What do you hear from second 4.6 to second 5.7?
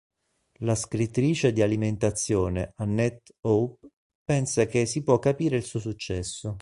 che "si può capire il